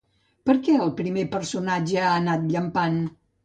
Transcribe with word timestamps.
Per 0.49 0.55
què 0.67 0.77
el 0.85 0.93
primer 1.03 1.27
personatge 1.37 2.03
ha 2.07 2.17
anat 2.25 2.51
llampant? 2.57 3.03